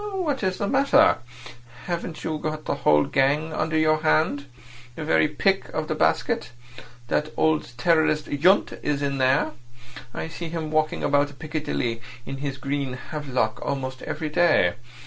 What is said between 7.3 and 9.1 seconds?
old terrorist Yundt is